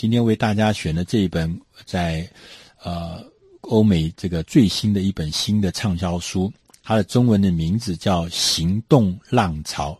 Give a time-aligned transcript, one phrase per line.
[0.00, 2.26] 今天为大家选的这一本在
[2.82, 3.22] 呃
[3.60, 6.50] 欧美这个最新的一本新的畅销书，
[6.82, 9.92] 它的中文的名字叫《行动浪潮》，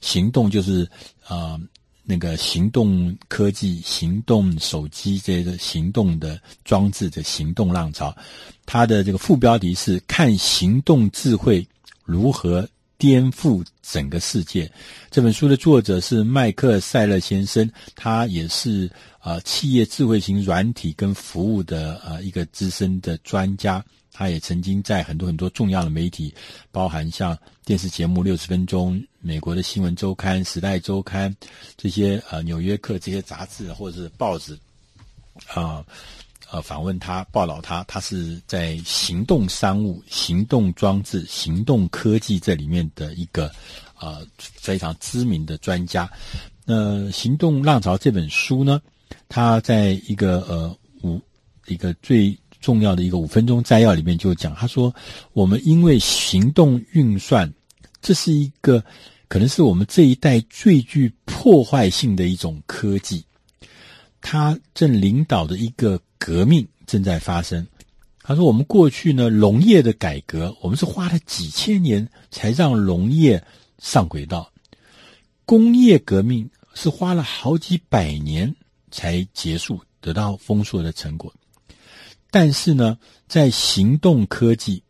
[0.00, 0.88] 行动就是
[1.28, 1.60] 呃
[2.02, 8.16] 那个行动科技、行动手机这些行动的装置的行动浪潮。
[8.64, 11.68] 它的这个副标题是“看行动智慧
[12.06, 12.66] 如何”。
[12.98, 14.70] 颠覆整个世界。
[15.10, 23.84] 这本书的作者是麦克塞勒先生，他也是啊、企业智慧型软体跟服务的呃一个资深的专家。
[24.14, 26.34] 他也曾经在很多很多重要的媒体，
[26.70, 31.34] 包含像电视节目六十分钟、美国的新闻周刊、时代周刊
[31.78, 34.56] 这些呃纽约客这些杂志或者是报纸
[35.54, 35.82] 啊。
[36.52, 43.50] 呃，访问他，报道他，他是在行动商务、行动装置、行动科技这里面的一个
[43.98, 46.10] 呃非常知名的专家。
[46.66, 48.82] 那《行动浪潮》这本书呢，
[49.30, 51.18] 他在一个呃五
[51.68, 54.94] 一个最重要的一个五分钟摘要里面就讲，他说：
[55.32, 57.50] 我们因为行动运算，
[58.02, 58.84] 这是一个
[59.26, 63.24] 可能是我们这一代最具破坏性的一种科技。
[64.20, 67.66] 他正领导的一个革命正在发生。
[68.22, 73.42] 他说：“我们过去呢，农业的改革，我们是花了几千年才让农业
[73.78, 74.48] 上轨道；
[75.44, 78.54] 工业革命是花了好几百年
[78.92, 81.34] 才结束，得到丰硕的成果。
[82.30, 84.80] 但是呢，在行动科技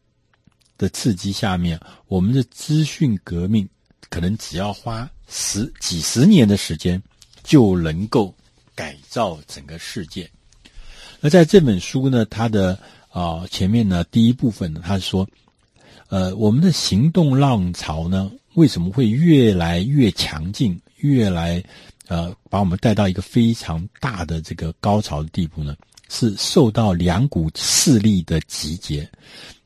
[0.76, 3.66] 的刺激下面，我们的资讯革命
[4.10, 7.02] 可能只要花十几十年的时间
[7.42, 8.34] 就能够。”
[8.74, 10.28] 改造整个世界。
[11.22, 12.78] 而在这本书呢，它的
[13.10, 15.26] 啊、前面呢，第一部分呢，他说，
[16.08, 21.62] 呃，我们的行动浪潮呢，为什么会越来越强劲，越来
[22.08, 25.76] 呃把我们带到一个非常大的这个高潮的地步呢？
[26.08, 29.08] 是受到两股势力的集结。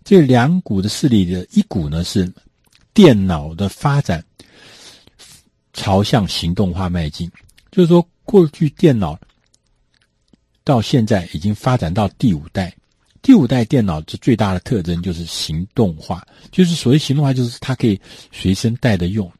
[0.04, 2.30] 这两股的势力的一股呢，是
[2.92, 4.22] 电脑的发展
[5.72, 7.30] 朝向行动化迈进，
[7.72, 8.06] 就是说。
[8.28, 9.16] 过去电脑
[10.66, 12.74] 到现在已经发展到第五代，
[13.22, 17.98] 第五代电脑的最大的特征就是行动化，就是所谓行动化，就是它可以
[18.32, 19.32] 随身带着用。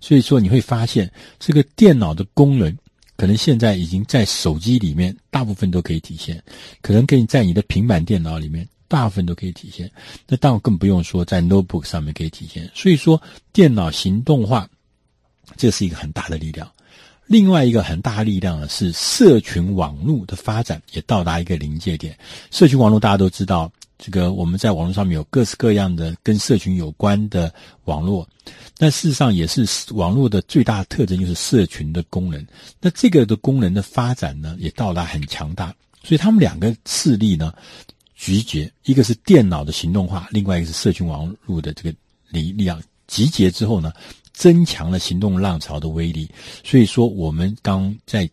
[0.00, 2.74] 所以说你会发现，这个电脑的功能
[3.16, 6.42] 可能现在已经在手机里面大部分都可以体现，
[6.80, 9.90] 可能可以在你的平板电脑里面大部分都可以体现。
[10.26, 12.70] 那当然更不用说在 notebook 上面可以体现。
[12.74, 13.20] 所以说，
[13.52, 14.66] 电脑行动化
[15.58, 16.66] 这是一个很大的力量。
[17.30, 22.18] 另外一个很大力量呢，是社群网络的发展也到达一个临界点。
[22.50, 27.54] 社群网络大家都知道，这个我们在网络上面有各式各样的跟社群有关的
[27.84, 28.28] 网络，
[28.76, 29.64] 但事实上也是
[29.94, 32.44] 网络的最大特征就是社群的功能。
[32.80, 35.72] 那这个的功能的发展呢，也到达很强大。
[36.02, 37.54] 所以他们两个势力呢，
[38.18, 41.90] 集结，一个是电脑的行动化，另外一个是社群网络的这个
[42.30, 43.92] 力力量集结之后呢，
[44.32, 46.30] 增强了行动浪潮的威力，
[46.64, 48.28] 所以说我们刚在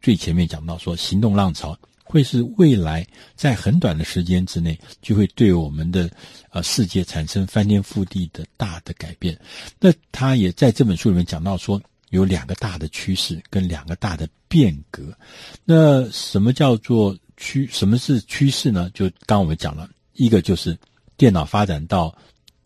[0.00, 6.10] 最前面讲到说，行动浪潮会是未来在很短的时间之内就会对我们的
[6.50, 9.38] 呃世界产生翻天覆地的大的改变。
[9.78, 15.16] 那他也在这本书里面讲到说，有两个大的趋势跟两个大的变革。
[15.64, 17.66] 那什么叫做趋？
[17.66, 18.90] 什么是趋势呢？
[18.94, 20.76] 就刚我们讲了一个就是
[21.16, 22.14] 电脑发展到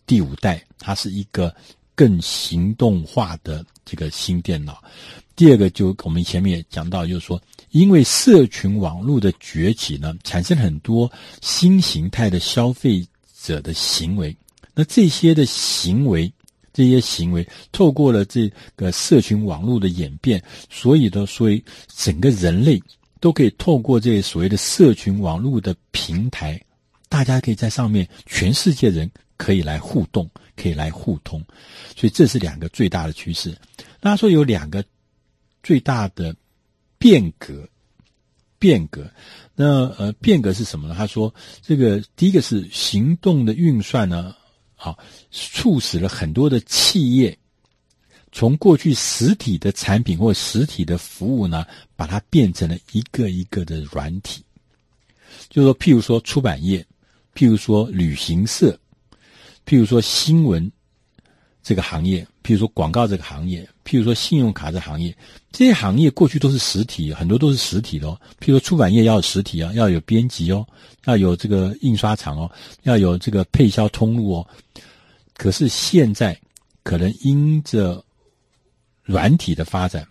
[0.07, 1.55] 第五代，它是一个。
[1.97, 4.81] 更行动化的这个新电脑。
[5.35, 7.41] 第二个，就我们前面也讲到，就是说，
[7.71, 13.05] 因为社群网络的崛起呢，产生很多新形态的消费
[13.43, 14.35] 者的行为。
[14.75, 16.33] 那这些的行为，
[16.73, 22.81] 这些行为透过了这个社群网络的演变，所以呢，所以整个人类
[23.21, 26.61] 都可以透过这所谓的社群网络的平台，
[27.09, 29.11] 大家可以在上面，全世界人。
[29.39, 31.45] 可以来互动，可以来互通，
[31.95, 33.57] 所以这是两个最大的趋势。
[34.01, 34.83] 那他说有两个
[35.63, 36.35] 最大的
[36.99, 37.69] 变革，
[38.59, 39.09] 变革。
[39.55, 40.95] 那呃，变革是什么呢？
[40.97, 41.33] 他说
[41.63, 44.35] 这个第一个是行动的运算呢，
[44.75, 44.99] 好，
[45.31, 47.37] 促使了很多的企业
[48.33, 54.43] 从过去实体的产品或实体的服务呢，把它变成了一个一个的软体。
[55.49, 56.85] 就是说，譬如说出版业，
[57.35, 58.79] 譬如说旅行社。
[59.67, 60.71] 譬如说新闻
[61.63, 65.15] 这个行业，譬如说广告这个行业，譬如说信用卡这行业，
[65.51, 68.19] 这些行业过去都是实体，很多都是实体的哦。
[68.39, 70.65] 譬如说出版业要有实体啊，要有编辑哦，
[71.07, 72.51] 要有这个印刷厂哦，
[72.85, 74.47] 要有这个配销通路哦。
[75.35, 76.39] 可是现在
[76.85, 78.03] 可能因着
[79.03, 80.07] 软体的发展，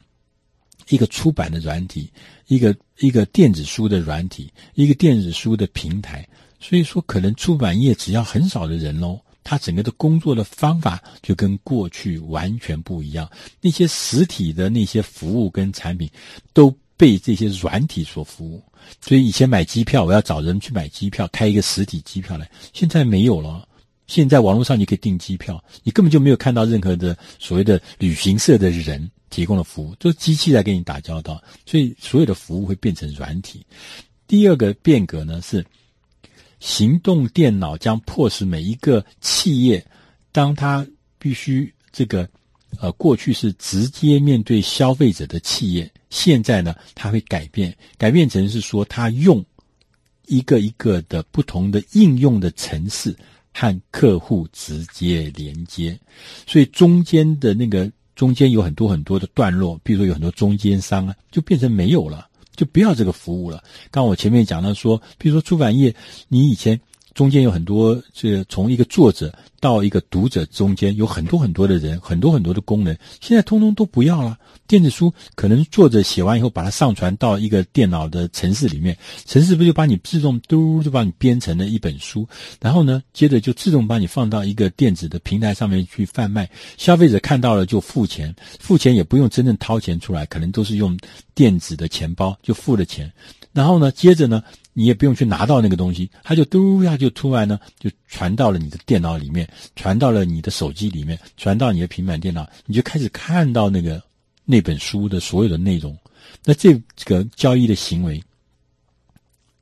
[0.90, 2.12] 一个出版的软体，
[2.48, 6.28] 一个一个电子书的软体，一个电子书的平台。
[6.60, 13.30] 所以说，可能出版业只要很少的人喽，他整个的工作的方法就跟过去完全不一样。
[13.62, 16.09] 那些实体的那些服务跟产品
[16.51, 18.62] 都被这些软体所服务。
[19.00, 23.68] 所以以前买机票，我要找人去买机票，开一个实体机票来，现在没有了。
[24.07, 31.44] 现在网络上你可以订机票，你根本就没有看到任何的所谓的旅行社的人提供的服务，都是机器来跟你打交道。
[31.65, 33.65] 所以所有的服务会变成软体。
[34.27, 35.65] 第二个变革呢是，
[36.60, 39.86] 行动电脑将迫使每一个企业，
[40.31, 40.86] 当他
[41.18, 42.28] 必须这个，
[42.80, 49.44] 呃，过去是直接面对消费者的企业，现在呢，它会改变，改变成是说，它用
[50.28, 53.16] 一个一个的不同的应用的程式。
[53.58, 55.98] 和客户直接连接，
[56.46, 63.63] 所以中间的那个中间有很多很多的段落，比如说有很多中间商啊，就变成没有了，就不要这个服务了。
[63.92, 65.94] 刚我前面讲到说，比如说出版业，
[66.28, 66.80] 你以前
[67.13, 69.34] 中间有很多这从一个作者
[69.65, 74.38] 到一个读者中间有很多很多的人，很多很多的功能，现在通通都不要了。
[74.67, 78.95] 电子书可能作者写完以后，把它上传到一个电脑的程式里面，
[79.25, 82.27] 程式不就把你自动嘟就把你编成了一本书，
[82.62, 86.47] 然后呢，接着就自动把你放到一个电子的平台上面去贩卖，
[86.77, 90.95] 消费者看到了就付钱，付钱也不用真正掏钱出来，可能都是用
[91.33, 93.12] 电子的钱包就付了钱，
[93.51, 104.02] 然后呢，接着呢，你也不用去拿到那个东西，它就嘟一下就突然呢就传到了你的电脑里面，传到了你的手机里面，传到你的平板电脑，你就开始看到那个。
[104.48, 105.98] 那本书的所有的内容，
[106.44, 108.24] 那这个交易的行为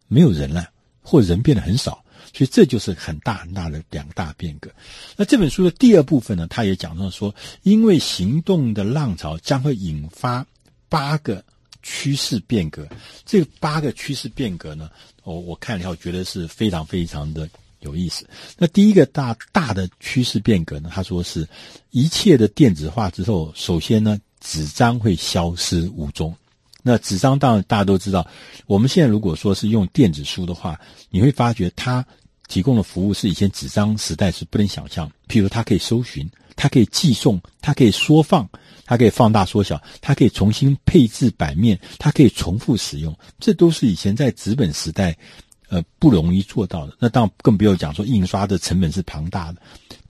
[0.09, 0.69] 没有人了，
[1.01, 2.03] 或人变得很少，
[2.33, 4.69] 所以这就是很大很大的两大变革。
[5.15, 10.45] 那这本书的第二部分呢，他也讲到说，因为行动的浪潮将会引发
[10.89, 11.41] 八个
[11.81, 12.85] 趋势变革。
[13.25, 14.91] 这八个趋势变革呢，
[15.23, 17.49] 我我看了以后觉得是非常非常的
[17.83, 18.27] 有意思。
[18.57, 21.47] 那第一个大大的趋势变革呢，他说是
[21.91, 24.19] 一切的电子化之后，首先呢。
[24.45, 26.35] 纸张会消失无踪。
[26.81, 28.27] 那纸张当然大家都知道，
[28.65, 30.77] 我们现在如果说是用电子书的话，
[31.09, 32.05] 你会发觉它
[32.49, 35.09] 提供的服务是以前纸张时代是不能想象。
[35.29, 38.45] 譬如它可以搜寻，它可以寄送，它可以缩放，
[38.83, 45.17] 它可以放大缩小，它可以重新配置版面，它可以重复使用，这都是以前在纸本时代
[45.73, 46.95] 呃不容易做到的。
[46.99, 49.61] 那当然更不要讲说印刷的成本是庞大的，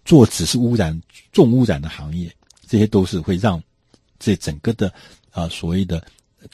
[0.03, 1.01] 做纸是污染
[1.31, 2.29] 重污染的行业，
[2.67, 3.63] 这些都是会让。
[4.19, 4.93] 这整个的
[5.31, 6.01] 啊，所谓的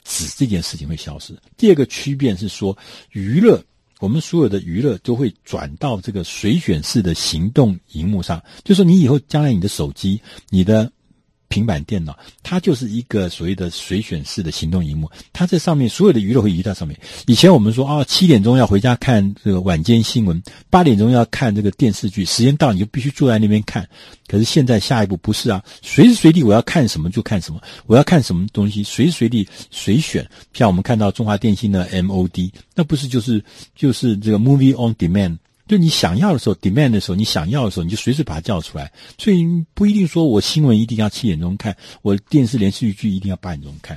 [0.02, 1.32] 纸这件事情会消失。
[1.56, 2.76] 第二个区别是说，
[3.12, 3.62] 娱乐，
[4.00, 10.90] 我们所有的娱乐都会转到这个随选式的行动荧幕上，就是说你以后将来你的手机，你的。
[11.50, 16.98] 平板电脑，它就是一个所谓的随选式的行动荧幕，它这上面所有的娱乐会移到上面。
[17.26, 23.86] 以前我们说啊，七点钟要回家看这个晚间新闻，八点钟要看这个电视剧，时间到你就必须坐在那边看。
[24.28, 30.24] 可是现在下一步不是啊，随时随地我要看什么就看什么，我要看什么东西随时随地随选。
[30.54, 33.42] 像我们看到中华电信的 MOD，那不是就是
[33.74, 35.36] 就是这个 Movie on Demand。
[35.70, 38.90] 就你想要的时候，demand 的时候，你想要的时候，你就随时把它叫出来。
[39.16, 43.96] 所以不一定说我新闻一定要七点钟看，我电视连续剧一定要八点钟看。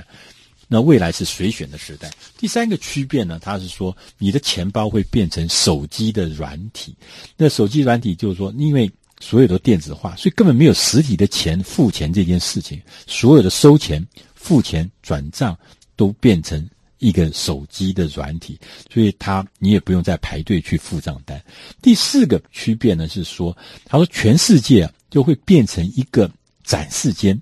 [0.68, 2.08] 那未来是随选的时代。
[2.38, 6.94] 第三个区别呢，它是说你的钱包会变成手机的软体。
[7.36, 14.00] 那手机软体就是说，因为所有的电子化，所以根本没有实体的钱付钱这件事情，所有的收钱、
[14.36, 15.58] 付钱、转账
[15.96, 16.64] 都变成。
[17.04, 18.58] 一个手机的软体，
[18.90, 21.38] 所以它你也不用再排队去付账单。
[21.82, 26.30] 第四个区别呢是说，他说全世界就会变成一个
[26.62, 27.38] 展示间，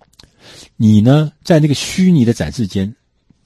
[0.76, 2.92] 你呢在那个虚拟的展示间，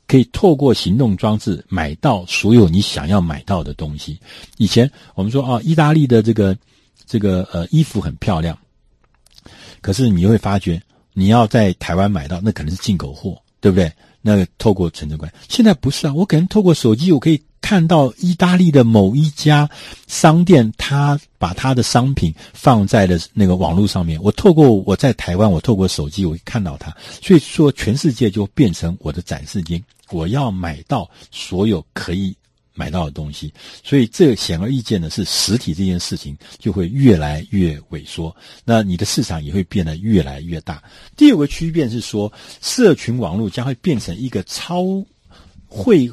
[0.08, 4.18] 可以透过行动装置买到所有你想要买到的东西。
[4.56, 6.56] 以前我们说啊，意大利的这个
[7.04, 8.58] 这个呃衣服很漂亮，
[9.82, 10.80] 可是你会发觉
[11.12, 13.92] 你要在台湾买到，那可能是进口货，对不对？
[14.26, 19.70] 那个透过存证关系，现在不是啊，我可能透过手机，我可以看到意大利的某一家
[20.08, 24.20] 商店，他把他的商品放在了那个网络上面。
[24.20, 26.92] 我透过我在台湾，我透过手机，我可以看到他。
[27.22, 29.80] 所以说，全世界就变成我的展示间，
[30.10, 32.36] 我要买到所有可以。
[32.76, 33.52] 买到的东西，
[33.82, 38.34] 所以这显而易见的是，实体这件事情就会越来越萎缩，
[38.66, 40.82] 那你的市场也会变得越来越大。
[41.16, 42.30] 第二个区别是说，
[42.60, 44.84] 社群网络将会变成一个超
[45.66, 46.08] 汇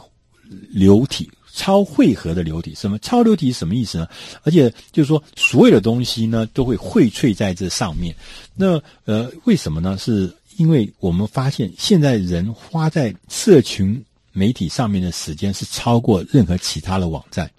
[0.70, 2.74] 流体、超汇合的流体。
[2.74, 4.08] 什么超流体是什么意思呢？
[4.44, 8.16] 而且就是说，所有的东西呢都会荟萃在这上面。
[8.56, 9.98] 那呃，为什么呢？
[9.98, 14.02] 是因为我们发现现在人花在社群。
[14.34, 17.50] 媒体上面的时间是超过任何其他的网站。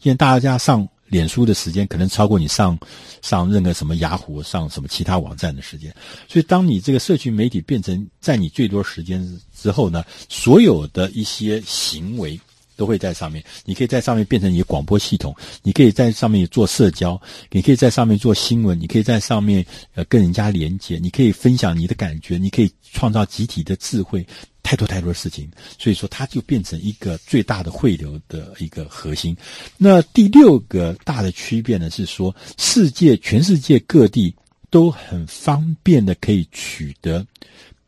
[0.00, 2.76] 现在大家上脸书的时间可能超过你上
[3.22, 5.94] 上任何什么雅虎、上什么其他网站的时间。
[6.28, 12.40] 所以，当你这个社群媒体变成占你最多时间之后呢，所有的一些行为。
[12.76, 19.64] 都会在上面，你可以在上面变成你的广播系统，你可以在上面做社交，你可以在上面做新闻，你可以在上面
[19.94, 24.26] 呃跟人家连接，你可以分享你的感觉，你可以创造集体的智慧，
[24.62, 29.36] 太多太多的事情，所以说它就变成一个最大的汇流的一个核心。
[29.76, 34.34] 那第六个大的区别呢，是说世界全世界各地
[34.70, 37.24] 都很方便的可以取得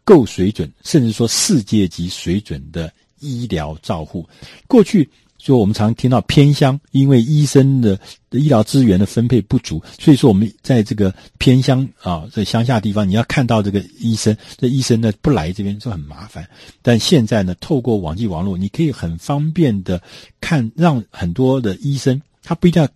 [0.04, 2.92] 够水准，甚至说世界级水准的。
[3.20, 4.28] 医疗照护，
[4.66, 5.08] 过去
[5.38, 7.98] 就我们常听到偏乡，因为医生的
[8.30, 16.48] 医疗资源的分配不足，所以说我们在这个偏乡啊，在乡下地方，你要看到这个医生，这医生呢不来这边就很麻烦。
[16.82, 20.00] 但现在呢，透过网际网络，你可以很方便的
[20.40, 22.88] 看，让很多的医生，他不一定要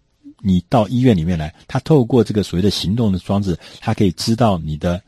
[0.43, 5.00] 你到医院里面来，他透过这个所谓的行动的装置，他可以知道你的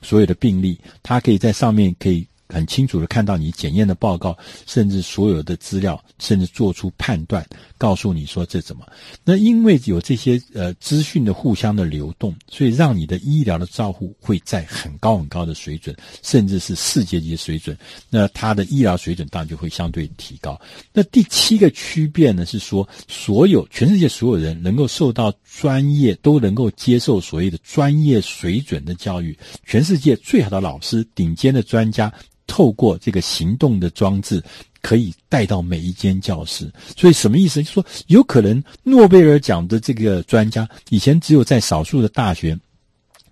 [0.00, 2.26] 所有的病例，他可以在上面可以。
[2.48, 4.36] 很清楚的看到你检验的报告，
[4.66, 8.86] 甚至所有的资料，甚至做出判断，告诉你说这怎么？
[9.24, 17.76] 那因为有这些呃资讯的互相的流动，所以让你的医疗的照护会在很高很高的水准，甚至是世界级的水准。
[18.08, 20.60] 那它的医疗水准当然就会相对提高。
[20.92, 32.12] 那第七个区别呢，是说所有全世界所有人能够受到专业，都能够接受所谓的专业水准的教育，全世界最好的老师，顶尖的专家。
[32.48, 34.42] 透过这个行动的装置，
[34.82, 36.68] 可以带到每一间教室。
[36.96, 37.62] 所以什么意思？
[37.62, 42.58] 就是说，有可能诺贝尔奖的这个专家，以前只有在少数的大学、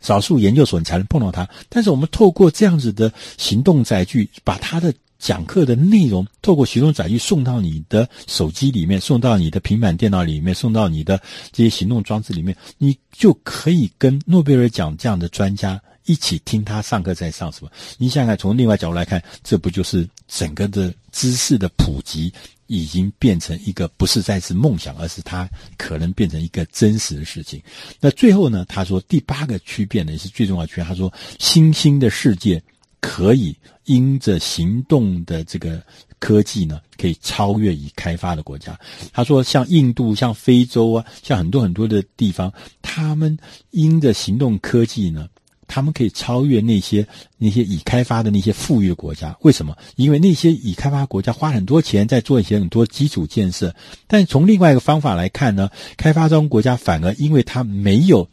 [0.01, 1.49] 少数研究所你才能碰到他。
[1.69, 11.21] 但是我们透过这样子的行动载具，把他的讲课的内容透过行动载具送到你的手机里面，送到你的平板电脑里面，送到你的
[11.53, 15.81] 这些行动装置里面，你就可以跟诺贝尔奖这样的专家。
[16.07, 17.71] 一起听他上课，在上什么？
[17.99, 22.33] 你想想看，从另外角度来看，这不就是整个的知识的普及，
[22.69, 27.61] 已经变成一个不是再是梦想，而是它可能变成一个真实的事情。
[28.01, 30.81] 那最后呢，他说第八个区变呢，也是最重要区。
[30.81, 32.63] 他说，新兴的世界
[33.01, 35.83] 可以因着行动的这个
[36.19, 38.79] 科技呢，可以超越已开发的国家。
[39.13, 43.37] 他说，像印度、像非洲啊，像很多很多的地方，他们
[43.71, 45.29] 因着行动科技呢。
[45.67, 47.07] 他们可以超越那些
[47.39, 49.77] 那些已开发的那些富裕的国家，为什么？
[49.97, 53.75] 因为那些已开发国家花很多钱在做一些很多基础建设，
[54.07, 58.29] 但从另外一个方法来看呢，开发中国家反而因为它没有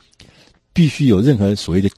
[0.74, 1.90] 必须有任何所谓的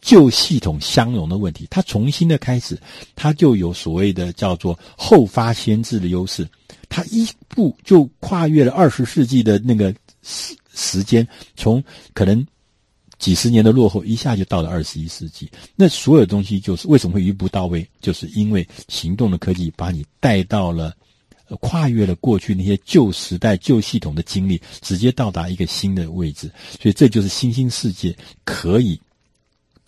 [0.00, 2.78] 旧系统相容的问题，它重新的开始，
[3.14, 6.48] 它就有所谓的叫做后发先至的优势，
[6.88, 11.82] 它一步就跨越了二十世纪的那个时时间，从
[12.14, 12.46] 可能。
[13.20, 15.48] 几十年的落后，一下就到了二十一世纪。
[15.76, 20.92] 那所有东西就是为什么会一步到位，就是因为行动的科技把你带到了，
[21.60, 26.50] 跨越了过去那些旧时代、旧系统的经历，直接到达一个新的位置。
[26.80, 28.98] 所以这就是新兴世界可以。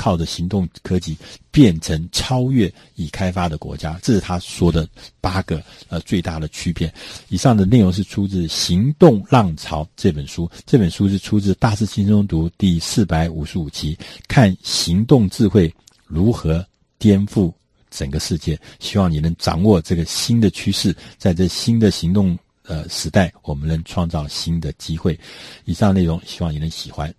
[0.03, 1.17] 靠着行动科技
[1.53, 4.89] 变成超越已开发的国家，这是他说的
[5.21, 6.93] 八个呃最大的区别。
[7.29, 15.73] 以上的内容是出自《行动浪潮》这本书，这本书是出自《大师轻松读》第四百五十五期，看行动智慧
[16.05, 16.67] 如何
[16.99, 17.53] 颠覆
[17.89, 18.59] 整个世界。
[18.81, 25.17] 希望你能掌握这个新的趋势，在这新的行动呃时代，我们能创造新的机会。
[25.65, 27.15] 以上内容希望你能喜欢。